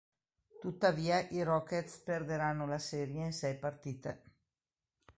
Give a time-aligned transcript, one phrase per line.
[0.59, 4.23] Tuttavia i Rockets perderanno la serie in sei partite.